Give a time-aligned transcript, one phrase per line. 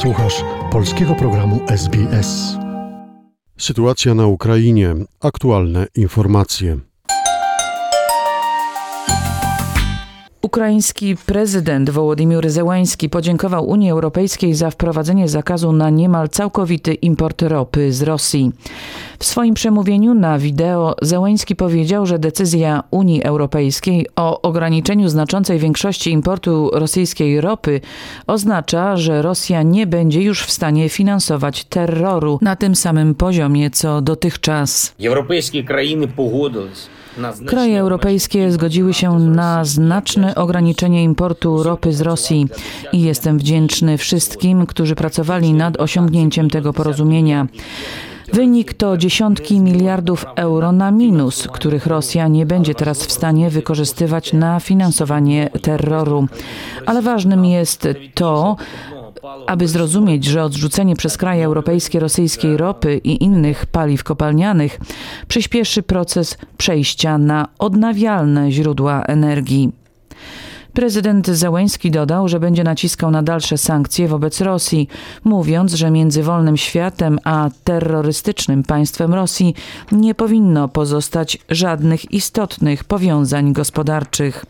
[0.00, 2.56] Słuchasz polskiego programu SBS.
[3.58, 4.94] Sytuacja na Ukrainie.
[5.20, 6.89] Aktualne informacje.
[10.50, 17.92] Ukraiński prezydent Wołodymyr Zełański podziękował Unii Europejskiej za wprowadzenie zakazu na niemal całkowity import ropy
[17.92, 18.52] z Rosji.
[19.18, 26.10] W swoim przemówieniu na wideo Zełański powiedział, że decyzja Unii Europejskiej o ograniczeniu znaczącej większości
[26.10, 27.80] importu rosyjskiej ropy
[28.26, 34.02] oznacza, że Rosja nie będzie już w stanie finansować terroru na tym samym poziomie co
[34.02, 34.94] dotychczas.
[35.00, 36.70] Europejskie krajiny pogodziły
[37.46, 42.48] Kraje europejskie zgodziły się na znaczne ograniczenie importu ropy z Rosji
[42.92, 47.46] i jestem wdzięczny wszystkim, którzy pracowali nad osiągnięciem tego porozumienia.
[48.32, 54.32] Wynik to dziesiątki miliardów euro na minus, których Rosja nie będzie teraz w stanie wykorzystywać
[54.32, 56.26] na finansowanie terroru.
[56.86, 58.56] Ale ważnym jest to,
[59.46, 64.80] aby zrozumieć, że odrzucenie przez kraje europejskie rosyjskiej ropy i innych paliw kopalnianych
[65.28, 69.79] przyspieszy proces przejścia na odnawialne źródła energii.
[70.72, 74.88] Prezydent Zełęński dodał, że będzie naciskał na dalsze sankcje wobec Rosji,
[75.24, 79.54] mówiąc, że między wolnym światem a terrorystycznym państwem Rosji
[79.92, 84.44] nie powinno pozostać żadnych istotnych powiązań gospodarczych.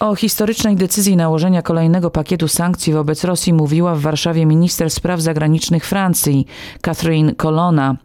[0.00, 5.86] O historycznej decyzji nałożenia kolejnego pakietu sankcji wobec Rosji mówiła w Warszawie minister spraw zagranicznych
[5.86, 6.46] Francji,
[6.80, 7.96] Catherine Colonna.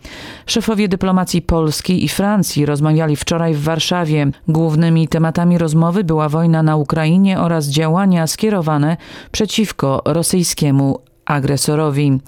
[0.46, 4.31] Szefowie dyplomacji Polski i Francji rozmawiali wczoraj w Warszawie.
[4.48, 8.98] Głównymi tematami rozmowy była wojna na Ukrainie oraz działania skierowane
[9.31, 12.20] przeciwko rosyjskiemu agresorowi.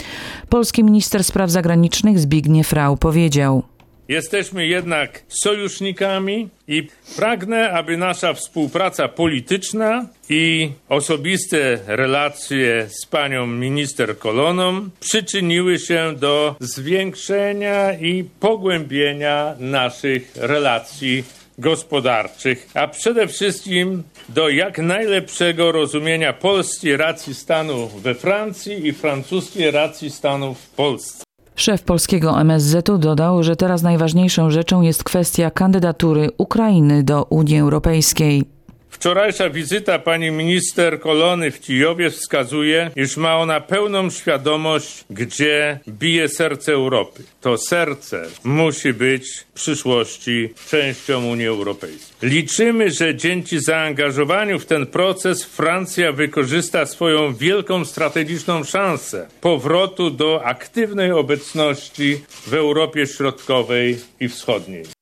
[0.49, 3.63] Polski minister spraw zagranicznych Zbigniew Rau powiedział:
[4.11, 14.17] Jesteśmy jednak sojusznikami i pragnę, aby nasza współpraca polityczna i osobiste relacje z panią minister
[14.17, 21.23] Koloną przyczyniły się do zwiększenia i pogłębienia naszych relacji
[21.57, 29.71] gospodarczych, a przede wszystkim do jak najlepszego rozumienia polskiej racji stanu we Francji i francuskiej
[29.71, 31.30] racji stanu w Polsce.
[31.55, 38.45] Szef polskiego MSZ-u dodał, że teraz najważniejszą rzeczą jest kwestia kandydatury Ukrainy do Unii Europejskiej.
[38.91, 46.29] Wczorajsza wizyta pani minister Kolony w Kijowie wskazuje, iż ma ona pełną świadomość, gdzie bije
[46.29, 47.23] serce Europy.
[47.41, 52.29] To serce musi być w przyszłości częścią Unii Europejskiej.
[52.29, 60.43] Liczymy, że dzięki zaangażowaniu w ten proces Francja wykorzysta swoją wielką strategiczną szansę powrotu do
[60.45, 65.00] aktywnej obecności w Europie Środkowej i Wschodniej.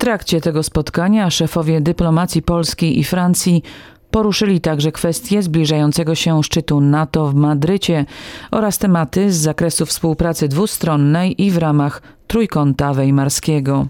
[0.00, 3.62] W trakcie tego spotkania szefowie dyplomacji Polski i Francji
[4.10, 8.04] poruszyli także kwestie zbliżającego się szczytu NATO w Madrycie
[8.50, 13.86] oraz tematy z zakresu współpracy dwustronnej i w ramach Trójkąta Weimarskiego.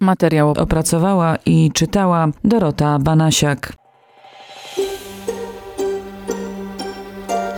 [0.00, 3.79] Materiał opracowała i czytała Dorota Banasiak.